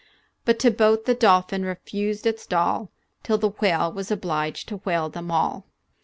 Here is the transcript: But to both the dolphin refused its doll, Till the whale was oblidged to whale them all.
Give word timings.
But 0.45 0.57
to 0.61 0.71
both 0.71 1.05
the 1.05 1.13
dolphin 1.13 1.63
refused 1.63 2.25
its 2.25 2.47
doll, 2.47 2.89
Till 3.21 3.37
the 3.37 3.49
whale 3.49 3.91
was 3.91 4.09
oblidged 4.09 4.65
to 4.69 4.77
whale 4.77 5.09
them 5.09 5.29
all. 5.29 5.67